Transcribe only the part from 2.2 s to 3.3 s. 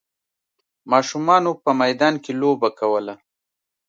کې لوبه کوله.